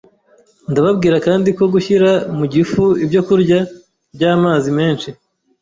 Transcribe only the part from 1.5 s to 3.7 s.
ko gushyira mu gifu ibyokurya